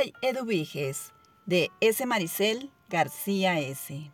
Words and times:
Ay 0.00 0.12
Eduviges, 0.22 1.12
de 1.44 1.72
S. 1.80 2.06
Maricel 2.06 2.70
García 2.88 3.58
S. 3.58 4.12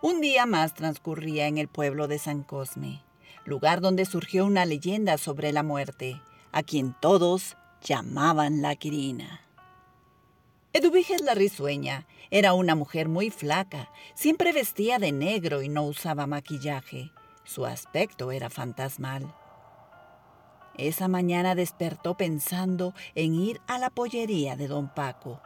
Un 0.00 0.22
día 0.22 0.46
más 0.46 0.72
transcurría 0.72 1.46
en 1.46 1.58
el 1.58 1.68
pueblo 1.68 2.08
de 2.08 2.18
San 2.18 2.42
Cosme, 2.42 3.02
lugar 3.44 3.82
donde 3.82 4.06
surgió 4.06 4.46
una 4.46 4.64
leyenda 4.64 5.18
sobre 5.18 5.52
la 5.52 5.62
muerte, 5.62 6.22
a 6.52 6.62
quien 6.62 6.96
todos 7.02 7.58
llamaban 7.82 8.62
la 8.62 8.76
Quirina. 8.76 9.42
Eduviges 10.72 11.20
la 11.20 11.34
risueña 11.34 12.06
era 12.30 12.54
una 12.54 12.74
mujer 12.74 13.10
muy 13.10 13.28
flaca, 13.28 13.90
siempre 14.14 14.54
vestía 14.54 14.98
de 14.98 15.12
negro 15.12 15.60
y 15.60 15.68
no 15.68 15.82
usaba 15.82 16.26
maquillaje. 16.26 17.10
Su 17.44 17.66
aspecto 17.66 18.32
era 18.32 18.48
fantasmal. 18.48 19.34
Esa 20.76 21.06
mañana 21.08 21.54
despertó 21.54 22.16
pensando 22.16 22.94
en 23.14 23.34
ir 23.34 23.60
a 23.66 23.78
la 23.78 23.90
pollería 23.90 24.56
de 24.56 24.66
don 24.66 24.88
Paco. 24.92 25.40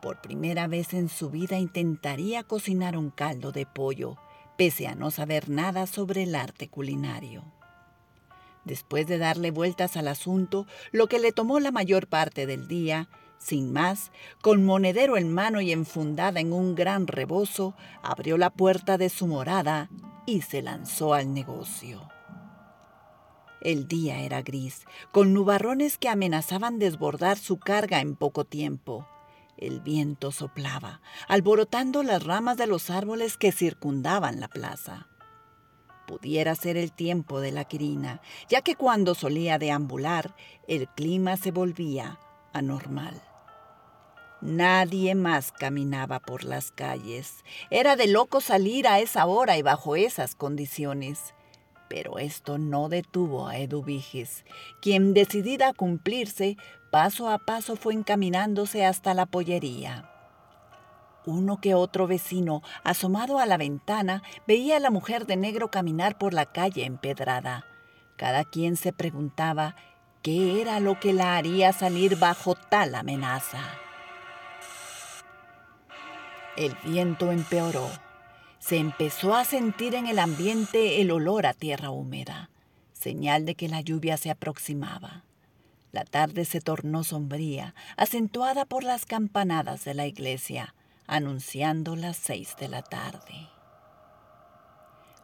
Por 0.00 0.20
primera 0.20 0.66
vez 0.66 0.94
en 0.94 1.08
su 1.08 1.30
vida 1.30 1.58
intentaría 1.58 2.42
cocinar 2.42 2.96
un 2.96 3.10
caldo 3.10 3.52
de 3.52 3.66
pollo, 3.66 4.16
pese 4.56 4.86
a 4.86 4.94
no 4.94 5.10
saber 5.10 5.48
nada 5.48 5.86
sobre 5.86 6.22
el 6.22 6.34
arte 6.34 6.68
culinario. 6.68 7.44
Después 8.64 9.06
de 9.06 9.18
darle 9.18 9.50
vueltas 9.50 9.96
al 9.96 10.08
asunto, 10.08 10.66
lo 10.92 11.06
que 11.06 11.18
le 11.18 11.32
tomó 11.32 11.60
la 11.60 11.70
mayor 11.70 12.06
parte 12.06 12.46
del 12.46 12.66
día, 12.66 13.08
sin 13.38 13.72
más, 13.72 14.10
con 14.40 14.64
monedero 14.64 15.18
en 15.18 15.32
mano 15.32 15.60
y 15.60 15.72
enfundada 15.72 16.40
en 16.40 16.52
un 16.52 16.74
gran 16.74 17.06
rebozo, 17.06 17.74
abrió 18.02 18.38
la 18.38 18.48
puerta 18.48 18.96
de 18.96 19.10
su 19.10 19.26
morada 19.26 19.90
y 20.24 20.40
se 20.40 20.62
lanzó 20.62 21.12
al 21.12 21.34
negocio. 21.34 22.08
El 23.64 23.88
día 23.88 24.20
era 24.20 24.42
gris, 24.42 24.84
con 25.10 25.32
nubarrones 25.32 25.96
que 25.96 26.10
amenazaban 26.10 26.78
desbordar 26.78 27.38
su 27.38 27.58
carga 27.58 28.00
en 28.00 28.14
poco 28.14 28.44
tiempo. 28.44 29.08
El 29.56 29.80
viento 29.80 30.32
soplaba, 30.32 31.00
alborotando 31.28 32.02
las 32.02 32.22
ramas 32.22 32.58
de 32.58 32.66
los 32.66 32.90
árboles 32.90 33.38
que 33.38 33.52
circundaban 33.52 34.38
la 34.38 34.48
plaza. 34.48 35.08
Pudiera 36.06 36.54
ser 36.54 36.76
el 36.76 36.92
tiempo 36.92 37.40
de 37.40 37.52
la 37.52 37.64
Quirina, 37.64 38.20
ya 38.50 38.60
que 38.60 38.76
cuando 38.76 39.14
solía 39.14 39.58
deambular, 39.58 40.36
el 40.68 40.86
clima 40.88 41.38
se 41.38 41.50
volvía 41.50 42.18
anormal. 42.52 43.22
Nadie 44.42 45.14
más 45.14 45.52
caminaba 45.52 46.20
por 46.20 46.44
las 46.44 46.70
calles. 46.70 47.44
Era 47.70 47.96
de 47.96 48.08
loco 48.08 48.42
salir 48.42 48.86
a 48.86 49.00
esa 49.00 49.24
hora 49.24 49.56
y 49.56 49.62
bajo 49.62 49.96
esas 49.96 50.34
condiciones. 50.34 51.32
Pero 51.94 52.18
esto 52.18 52.58
no 52.58 52.88
detuvo 52.88 53.46
a 53.46 53.56
Eduviges, 53.56 54.44
quien 54.80 55.14
decidida 55.14 55.68
a 55.68 55.72
cumplirse, 55.72 56.56
paso 56.90 57.28
a 57.28 57.38
paso 57.38 57.76
fue 57.76 57.94
encaminándose 57.94 58.84
hasta 58.84 59.14
la 59.14 59.26
pollería. 59.26 60.10
Uno 61.24 61.60
que 61.60 61.74
otro 61.74 62.08
vecino, 62.08 62.62
asomado 62.82 63.38
a 63.38 63.46
la 63.46 63.58
ventana, 63.58 64.24
veía 64.44 64.78
a 64.78 64.80
la 64.80 64.90
mujer 64.90 65.24
de 65.24 65.36
negro 65.36 65.70
caminar 65.70 66.18
por 66.18 66.34
la 66.34 66.46
calle 66.46 66.84
empedrada. 66.84 67.64
Cada 68.16 68.42
quien 68.42 68.74
se 68.74 68.92
preguntaba 68.92 69.76
qué 70.20 70.60
era 70.60 70.80
lo 70.80 70.98
que 70.98 71.12
la 71.12 71.36
haría 71.36 71.72
salir 71.72 72.18
bajo 72.18 72.56
tal 72.56 72.96
amenaza. 72.96 73.62
El 76.56 76.76
viento 76.84 77.30
empeoró. 77.30 77.88
Se 78.66 78.78
empezó 78.78 79.34
a 79.34 79.44
sentir 79.44 79.94
en 79.94 80.06
el 80.06 80.18
ambiente 80.18 81.02
el 81.02 81.10
olor 81.10 81.44
a 81.44 81.52
tierra 81.52 81.90
húmeda, 81.90 82.48
señal 82.94 83.44
de 83.44 83.56
que 83.56 83.68
la 83.68 83.82
lluvia 83.82 84.16
se 84.16 84.30
aproximaba. 84.30 85.22
La 85.92 86.06
tarde 86.06 86.46
se 86.46 86.62
tornó 86.62 87.04
sombría, 87.04 87.74
acentuada 87.98 88.64
por 88.64 88.82
las 88.82 89.04
campanadas 89.04 89.84
de 89.84 89.92
la 89.92 90.06
iglesia, 90.06 90.74
anunciando 91.06 91.94
las 91.94 92.16
seis 92.16 92.56
de 92.58 92.68
la 92.68 92.80
tarde. 92.80 93.50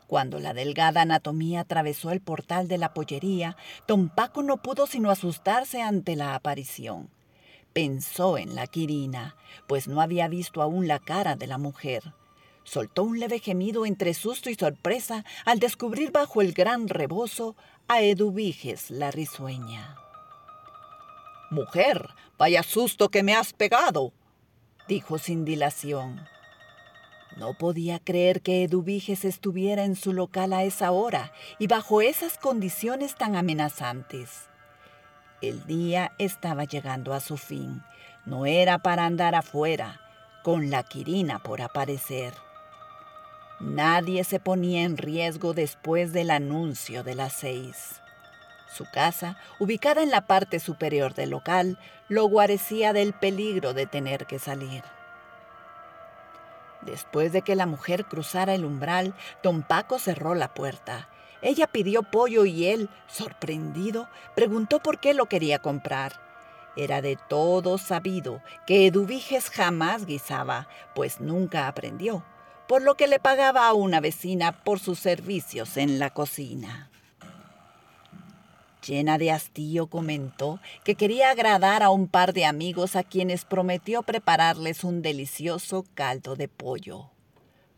Cuando 0.07 0.39
la 0.39 0.53
delgada 0.53 1.01
anatomía 1.01 1.61
atravesó 1.61 2.11
el 2.11 2.21
portal 2.21 2.69
de 2.69 2.77
la 2.77 2.93
pollería, 2.93 3.57
don 3.89 4.11
Paco 4.11 4.43
no 4.43 4.59
pudo 4.59 4.87
sino 4.87 5.11
asustarse 5.11 5.81
ante 5.81 6.15
la 6.15 6.35
aparición. 6.35 7.09
Pensó 7.73 8.37
en 8.37 8.55
la 8.55 8.67
Quirina, 8.67 9.35
pues 9.67 9.89
no 9.89 10.03
había 10.03 10.29
visto 10.29 10.61
aún 10.61 10.87
la 10.87 10.99
cara 10.99 11.37
de 11.37 11.47
la 11.47 11.57
mujer. 11.57 12.13
Soltó 12.65 13.03
un 13.03 13.19
leve 13.19 13.39
gemido 13.39 13.87
entre 13.87 14.15
susto 14.15 14.51
y 14.51 14.55
sorpresa 14.55 15.25
al 15.45 15.59
descubrir 15.59 16.13
bajo 16.13 16.41
el 16.41 16.53
gran 16.53 16.89
rebozo 16.89 17.57
a 17.89 18.03
Eduviges 18.03 18.91
la 18.91 19.11
risueña. 19.11 19.97
Mujer, 21.51 22.11
vaya 22.39 22.63
susto 22.63 23.09
que 23.09 23.23
me 23.25 23.35
has 23.35 23.53
pegado, 23.53 24.13
dijo 24.87 25.19
sin 25.19 25.45
dilación. 25.45 26.21
No 27.37 27.55
podía 27.55 27.99
creer 27.99 28.43
que 28.43 28.65
Eduviges 28.65 29.25
estuviera 29.25 29.85
en 29.85 29.97
su 29.97 30.13
local 30.13 30.53
a 30.53 30.65
esa 30.65 30.91
hora 30.93 31.33
y 31.59 31.67
bajo 31.67 32.03
esas 32.03 32.39
condiciones 32.39 33.15
tan 33.15 33.37
amenazantes. 33.37 34.49
El 35.41 35.65
día 35.67 36.13
estaba 36.19 36.65
llegando 36.65 37.15
a 37.15 37.21
su 37.21 37.37
fin. 37.37 37.83
No 38.27 38.47
era 38.47 38.79
para 38.79 39.07
andar 39.07 39.35
afuera, 39.35 40.01
con 40.43 40.71
la 40.71 40.83
Quirina 40.83 41.39
por 41.39 41.63
aparecer. 41.63 42.35
Nadie 43.61 44.25
se 44.25 44.41
ponía 44.41 44.83
en 44.83 44.97
riesgo 44.97 45.53
después 45.53 46.13
del 46.13 46.31
anuncio 46.31 47.05
de 47.05 47.15
las 47.15 47.35
seis. 47.35 48.01
Su 48.75 48.85
casa, 48.91 49.37
ubicada 49.59 50.03
en 50.03 50.11
la 50.11 50.27
parte 50.27 50.61
superior 50.61 51.15
del 51.15 51.31
local, 51.31 51.79
lo 52.09 52.25
guarecía 52.25 52.93
del 52.93 53.13
peligro 53.13 53.75
de 53.75 53.87
tener 53.87 54.27
que 54.27 54.39
salir. 54.39 54.83
Después 56.83 57.33
de 57.33 57.43
que 57.43 57.57
la 57.57 57.67
mujer 57.67 58.07
cruzara 58.07 58.55
el 58.55 58.65
umbral, 58.65 59.15
don 59.43 59.63
Paco 59.63 59.99
cerró 59.99 60.35
la 60.35 60.55
puerta 60.55 61.09
ella 61.43 61.67
pidió 61.67 62.03
pollo 62.03 62.45
y 62.45 62.67
él, 62.67 62.91
sorprendido, 63.07 64.09
preguntó 64.35 64.81
por 64.81 65.01
qué 65.01 65.15
lo 65.15 65.27
quería 65.27 65.59
comprar. 65.59 66.13
Era 66.77 67.01
de 67.01 67.19
todo 67.29 67.79
sabido 67.79 68.43
que 68.67 68.87
Eduviges 68.87 69.51
jamás 69.51 70.05
guisaba, 70.07 70.69
pues 70.95 71.21
nunca 71.21 71.67
aprendió, 71.67 72.23
por 72.71 72.83
lo 72.83 72.95
que 72.95 73.09
le 73.09 73.19
pagaba 73.19 73.67
a 73.67 73.73
una 73.73 73.99
vecina 73.99 74.63
por 74.63 74.79
sus 74.79 75.01
servicios 75.01 75.77
en 75.77 75.99
la 75.99 76.11
cocina. 76.11 76.89
Llena 78.87 79.19
de 79.19 79.33
hastío 79.33 79.89
comentó 79.89 80.61
que 80.85 80.95
quería 80.95 81.31
agradar 81.31 81.83
a 81.83 81.91
un 81.91 82.07
par 82.07 82.33
de 82.33 82.45
amigos 82.45 82.95
a 82.95 83.03
quienes 83.03 83.45
prometió 83.45 84.05
prepararles 84.05 84.85
un 84.85 85.03
delicioso 85.03 85.85
caldo 85.95 86.37
de 86.37 86.47
pollo. 86.47 87.11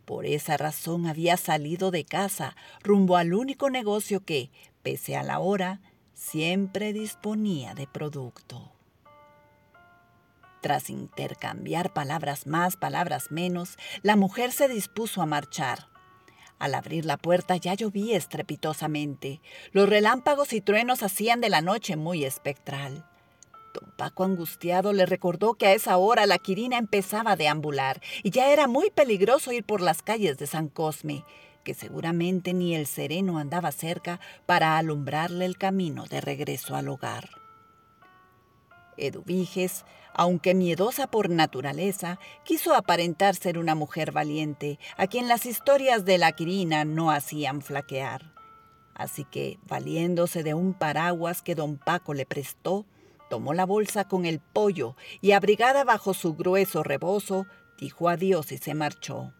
Por 0.04 0.26
esa 0.26 0.58
razón 0.58 1.06
había 1.06 1.38
salido 1.38 1.90
de 1.90 2.04
casa 2.04 2.54
rumbo 2.82 3.16
al 3.16 3.32
único 3.32 3.70
negocio 3.70 4.22
que, 4.26 4.50
pese 4.82 5.16
a 5.16 5.22
la 5.22 5.38
hora, 5.38 5.80
siempre 6.12 6.92
disponía 6.92 7.72
de 7.72 7.86
producto. 7.86 8.71
Tras 10.62 10.90
intercambiar 10.90 11.92
palabras 11.92 12.46
más, 12.46 12.76
palabras 12.76 13.32
menos, 13.32 13.78
la 14.02 14.14
mujer 14.14 14.52
se 14.52 14.68
dispuso 14.68 15.20
a 15.20 15.26
marchar. 15.26 15.88
Al 16.60 16.76
abrir 16.76 17.04
la 17.04 17.16
puerta 17.16 17.56
ya 17.56 17.74
llovía 17.74 18.16
estrepitosamente. 18.16 19.40
Los 19.72 19.88
relámpagos 19.88 20.52
y 20.52 20.60
truenos 20.60 21.02
hacían 21.02 21.40
de 21.40 21.50
la 21.50 21.62
noche 21.62 21.96
muy 21.96 22.24
espectral. 22.24 23.04
Don 23.74 23.90
Paco 23.96 24.22
angustiado 24.22 24.92
le 24.92 25.04
recordó 25.04 25.54
que 25.54 25.66
a 25.66 25.72
esa 25.72 25.96
hora 25.96 26.26
la 26.26 26.38
Quirina 26.38 26.78
empezaba 26.78 27.32
a 27.32 27.36
deambular 27.36 28.00
y 28.22 28.30
ya 28.30 28.52
era 28.52 28.68
muy 28.68 28.90
peligroso 28.90 29.50
ir 29.50 29.64
por 29.64 29.80
las 29.80 30.02
calles 30.02 30.38
de 30.38 30.46
San 30.46 30.68
Cosme, 30.68 31.24
que 31.64 31.74
seguramente 31.74 32.52
ni 32.52 32.76
el 32.76 32.86
sereno 32.86 33.38
andaba 33.38 33.72
cerca 33.72 34.20
para 34.46 34.78
alumbrarle 34.78 35.44
el 35.44 35.58
camino 35.58 36.04
de 36.06 36.20
regreso 36.20 36.76
al 36.76 36.88
hogar. 36.88 37.41
Eduviges, 38.96 39.84
aunque 40.14 40.54
miedosa 40.54 41.06
por 41.06 41.30
naturaleza, 41.30 42.18
quiso 42.44 42.74
aparentar 42.74 43.34
ser 43.34 43.58
una 43.58 43.74
mujer 43.74 44.12
valiente, 44.12 44.78
a 44.96 45.06
quien 45.06 45.28
las 45.28 45.46
historias 45.46 46.04
de 46.04 46.18
la 46.18 46.32
Quirina 46.32 46.84
no 46.84 47.10
hacían 47.10 47.62
flaquear. 47.62 48.32
Así 48.94 49.24
que, 49.24 49.58
valiéndose 49.66 50.42
de 50.42 50.54
un 50.54 50.74
paraguas 50.74 51.42
que 51.42 51.54
don 51.54 51.78
Paco 51.78 52.14
le 52.14 52.26
prestó, 52.26 52.86
tomó 53.30 53.54
la 53.54 53.64
bolsa 53.64 54.06
con 54.06 54.26
el 54.26 54.40
pollo 54.40 54.96
y 55.20 55.32
abrigada 55.32 55.84
bajo 55.84 56.12
su 56.12 56.34
grueso 56.34 56.82
rebozo, 56.82 57.46
dijo 57.78 58.08
adiós 58.08 58.52
y 58.52 58.58
se 58.58 58.74
marchó. 58.74 59.32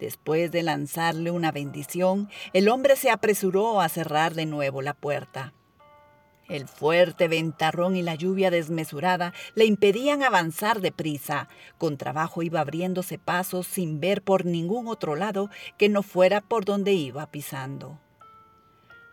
Después 0.00 0.50
de 0.50 0.64
lanzarle 0.64 1.30
una 1.30 1.52
bendición, 1.52 2.28
el 2.52 2.68
hombre 2.68 2.96
se 2.96 3.10
apresuró 3.10 3.80
a 3.80 3.88
cerrar 3.88 4.34
de 4.34 4.46
nuevo 4.46 4.82
la 4.82 4.94
puerta. 4.94 5.54
El 6.52 6.68
fuerte 6.68 7.28
ventarrón 7.28 7.96
y 7.96 8.02
la 8.02 8.14
lluvia 8.14 8.50
desmesurada 8.50 9.32
le 9.54 9.64
impedían 9.64 10.22
avanzar 10.22 10.82
deprisa. 10.82 11.48
Con 11.78 11.96
trabajo 11.96 12.42
iba 12.42 12.60
abriéndose 12.60 13.16
pasos 13.16 13.66
sin 13.66 14.00
ver 14.00 14.20
por 14.20 14.44
ningún 14.44 14.86
otro 14.86 15.16
lado 15.16 15.48
que 15.78 15.88
no 15.88 16.02
fuera 16.02 16.42
por 16.42 16.66
donde 16.66 16.92
iba 16.92 17.30
pisando. 17.30 17.98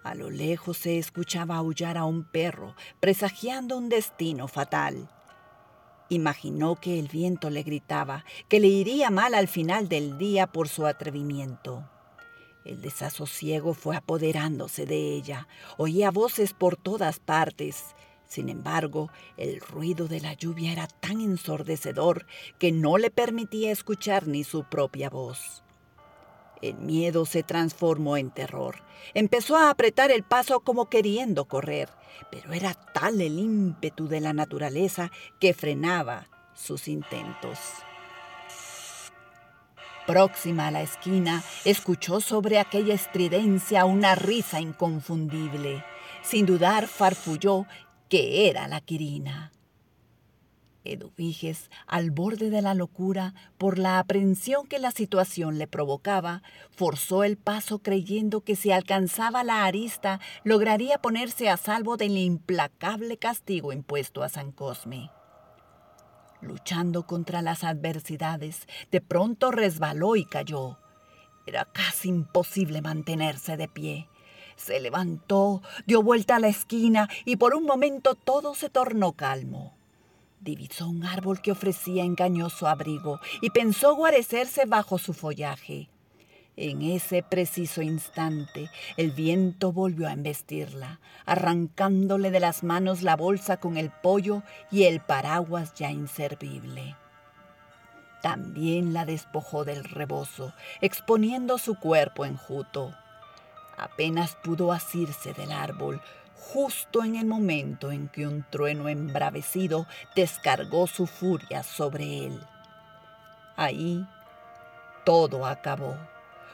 A 0.04 0.16
lo 0.16 0.30
lejos 0.30 0.80
se 0.80 0.98
escuchaba 0.98 1.56
aullar 1.56 1.98
a 1.98 2.04
un 2.04 2.26
perro, 2.26 2.76
presagiando 3.00 3.78
un 3.78 3.88
destino 3.88 4.50
fatal. 4.50 5.10
Imaginó 6.10 6.76
que 6.76 7.00
el 7.00 7.08
viento 7.08 7.50
le 7.50 7.64
gritaba, 7.64 8.26
que 8.50 8.60
le 8.60 8.68
iría 8.68 9.12
mal 9.12 9.34
al 9.34 9.48
final 9.48 9.88
del 9.88 10.18
día 10.18 10.48
por 10.48 10.68
su 10.68 10.86
atrevimiento. 10.86 11.90
El 12.66 12.82
desasosiego 12.82 13.74
fue 13.74 13.96
apoderándose 13.96 14.86
de 14.86 15.14
ella. 15.14 15.48
Oía 15.78 16.12
voces 16.12 16.54
por 16.54 16.76
todas 16.76 17.20
partes. 17.20 17.96
Sin 18.28 18.50
embargo, 18.50 19.10
el 19.38 19.60
ruido 19.60 20.08
de 20.08 20.22
la 20.22 20.34
lluvia 20.34 20.72
era 20.72 20.88
tan 20.88 21.22
ensordecedor 21.22 22.28
que 22.60 22.72
no 22.72 22.98
le 22.98 23.10
permitía 23.10 23.72
escuchar 23.72 24.28
ni 24.28 24.44
su 24.44 24.66
propia 24.66 25.10
voz. 25.10 25.64
El 26.62 26.76
miedo 26.76 27.26
se 27.26 27.42
transformó 27.42 28.18
en 28.18 28.32
terror. 28.32 28.84
Empezó 29.14 29.56
a 29.56 29.70
apretar 29.70 30.12
el 30.12 30.24
paso 30.24 30.60
como 30.60 30.90
queriendo 30.90 31.46
correr, 31.46 31.90
pero 32.30 32.54
era 32.54 32.74
tal 32.74 33.22
el 33.22 33.40
ímpetu 33.40 34.08
de 34.08 34.20
la 34.20 34.34
naturaleza 34.34 35.10
que 35.40 35.54
frenaba 35.54 36.28
sus 36.54 36.88
intentos. 36.88 37.58
Próxima 40.10 40.66
a 40.66 40.72
la 40.72 40.82
esquina, 40.82 41.44
escuchó 41.66 42.20
sobre 42.20 42.58
aquella 42.58 42.96
estridencia 42.96 43.86
una 43.86 44.16
risa 44.16 44.60
inconfundible. 44.60 45.86
Sin 46.24 46.48
dudar, 46.48 46.88
farfulló 46.88 47.68
que 48.10 48.50
era 48.50 48.68
la 48.68 48.82
Quirina. 48.82 49.52
Eduviges, 50.84 51.70
al 51.86 52.10
borde 52.10 52.50
de 52.50 52.64
la 52.64 52.74
locura, 52.74 53.36
por 53.60 53.78
la 53.78 54.00
aprensión 54.00 54.66
que 54.66 54.80
la 54.80 54.90
situación 54.90 55.60
le 55.60 55.68
provocaba, 55.68 56.42
forzó 56.72 57.24
el 57.24 57.38
paso 57.38 57.78
creyendo 57.78 58.42
que 58.42 58.56
si 58.56 58.72
alcanzaba 58.72 59.44
la 59.44 59.66
arista 59.66 60.20
lograría 60.44 60.98
ponerse 60.98 61.50
a 61.50 61.58
salvo 61.58 61.98
del 61.98 62.18
implacable 62.18 63.18
castigo 63.18 63.74
impuesto 63.74 64.24
a 64.24 64.30
San 64.30 64.54
Cosme. 64.54 65.12
Luchando 66.42 67.06
contra 67.06 67.42
las 67.42 67.64
adversidades, 67.64 68.68
de 68.92 69.02
pronto 69.02 69.52
resbaló 69.52 70.16
y 70.16 70.26
cayó. 70.26 70.78
Era 71.46 71.66
casi 71.66 72.10
imposible 72.10 72.82
mantenerse 72.82 73.58
de 73.58 73.68
pie. 73.68 74.10
Se 74.56 74.80
levantó, 74.80 75.62
dio 75.86 76.02
vuelta 76.02 76.36
a 76.38 76.40
la 76.40 76.48
esquina 76.48 77.10
y 77.26 77.38
por 77.38 77.56
un 77.56 77.66
momento 77.66 78.16
todo 78.16 78.56
se 78.56 78.70
tornó 78.70 79.14
calmo. 79.14 79.76
Divisó 80.40 80.88
un 80.88 81.06
árbol 81.06 81.42
que 81.42 81.52
ofrecía 81.52 82.04
engañoso 82.04 82.68
abrigo 82.68 83.20
y 83.42 83.50
pensó 83.50 83.96
guarecerse 83.96 84.66
bajo 84.66 84.98
su 84.98 85.14
follaje. 85.14 85.90
En 86.62 86.82
ese 86.82 87.24
preciso 87.24 87.82
instante, 87.82 88.70
el 88.98 89.12
viento 89.12 89.72
volvió 89.72 90.10
a 90.10 90.12
embestirla, 90.12 91.00
arrancándole 91.26 92.32
de 92.32 92.42
las 92.42 92.64
manos 92.64 93.02
la 93.02 93.16
bolsa 93.16 93.62
con 93.62 93.78
el 93.78 93.92
pollo 93.92 94.44
y 94.70 94.84
el 94.84 95.00
paraguas 95.00 95.74
ya 95.74 95.90
inservible. 95.90 96.98
También 98.22 98.92
la 98.92 99.06
despojó 99.06 99.64
del 99.64 99.86
rebozo, 99.86 100.54
exponiendo 100.82 101.60
su 101.60 101.76
cuerpo 101.76 102.26
enjuto. 102.26 102.94
Apenas 103.78 104.36
pudo 104.44 104.74
asirse 104.74 105.32
del 105.32 105.54
árbol, 105.54 106.02
justo 106.36 107.06
en 107.06 107.16
el 107.16 107.26
momento 107.26 107.90
en 107.90 108.10
que 108.10 108.28
un 108.28 108.46
trueno 108.50 108.90
embravecido 108.90 109.88
descargó 110.14 110.88
su 110.88 111.08
furia 111.08 111.64
sobre 111.64 112.26
él. 112.26 112.38
Ahí 113.56 114.06
todo 115.06 115.46
acabó. 115.46 115.96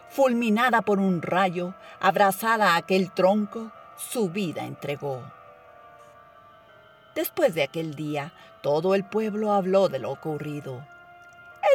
Fulminada 0.09 0.81
por 0.81 0.99
un 0.99 1.21
rayo, 1.21 1.73
abrazada 1.99 2.73
a 2.73 2.77
aquel 2.77 3.11
tronco, 3.11 3.71
su 3.97 4.29
vida 4.29 4.65
entregó. 4.65 5.21
Después 7.15 7.55
de 7.55 7.63
aquel 7.63 7.95
día, 7.95 8.33
todo 8.61 8.95
el 8.95 9.05
pueblo 9.05 9.53
habló 9.53 9.89
de 9.89 9.99
lo 9.99 10.11
ocurrido. 10.11 10.85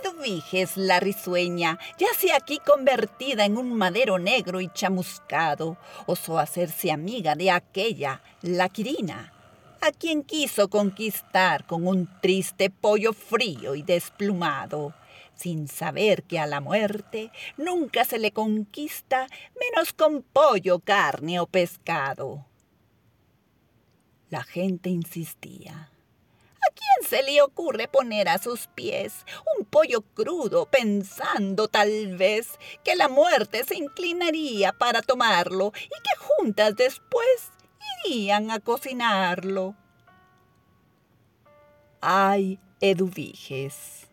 Edviges 0.02 0.76
la 0.76 1.00
risueña, 1.00 1.78
yace 1.98 2.32
aquí 2.32 2.58
convertida 2.58 3.44
en 3.44 3.56
un 3.56 3.72
madero 3.72 4.18
negro 4.18 4.60
y 4.60 4.68
chamuscado, 4.68 5.76
osó 6.06 6.38
hacerse 6.38 6.92
amiga 6.92 7.34
de 7.34 7.50
aquella, 7.50 8.20
la 8.42 8.68
Quirina, 8.68 9.32
a 9.80 9.92
quien 9.92 10.22
quiso 10.22 10.68
conquistar 10.68 11.64
con 11.64 11.86
un 11.86 12.08
triste 12.20 12.70
pollo 12.70 13.12
frío 13.12 13.74
y 13.74 13.82
desplumado, 13.82 14.94
sin 15.40 15.68
saber 15.68 16.24
que 16.24 16.38
a 16.38 16.46
la 16.46 16.60
muerte 16.60 17.32
nunca 17.56 18.04
se 18.04 18.18
le 18.18 18.30
conquista 18.30 19.26
menos 19.58 19.94
con 19.94 20.22
pollo, 20.22 20.80
carne 20.80 21.40
o 21.40 21.46
pescado. 21.46 22.44
La 24.28 24.42
gente 24.42 24.90
insistía. 24.90 25.90
¿A 26.62 26.74
quién 26.74 27.08
se 27.08 27.22
le 27.22 27.40
ocurre 27.40 27.88
poner 27.88 28.28
a 28.28 28.36
sus 28.36 28.66
pies 28.66 29.24
un 29.56 29.64
pollo 29.64 30.02
crudo 30.02 30.66
pensando 30.66 31.68
tal 31.68 32.18
vez 32.18 32.58
que 32.84 32.94
la 32.94 33.08
muerte 33.08 33.64
se 33.64 33.76
inclinaría 33.76 34.74
para 34.74 35.00
tomarlo 35.00 35.72
y 35.74 35.88
que 35.88 36.16
juntas 36.18 36.76
después 36.76 37.50
irían 38.04 38.50
a 38.50 38.60
cocinarlo? 38.60 39.74
Ay, 42.02 42.58
Eduviges. 42.80 44.09